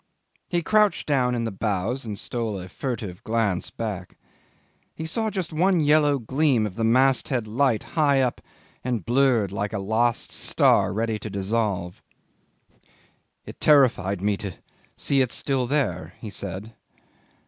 [0.47, 4.17] He crouched down in the bows and stole a furtive glance back.
[4.95, 8.41] He saw just one yellow gleam of the mast head light high up
[8.83, 12.01] and blurred like a last star ready to dissolve.
[13.45, 14.53] "It terrified me to
[14.97, 16.73] see it still there," he said.